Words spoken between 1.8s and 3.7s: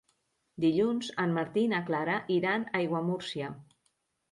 Clara iran a Aiguamúrcia.